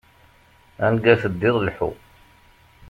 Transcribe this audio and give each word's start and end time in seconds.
Anga 0.85 1.13
teddiḍ, 1.21 1.55
lḥu. 1.67 1.89